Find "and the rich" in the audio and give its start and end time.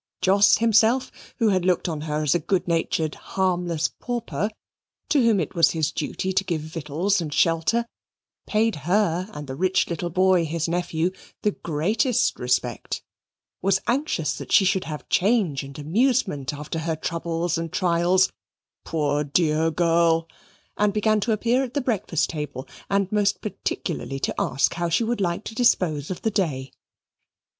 9.31-9.87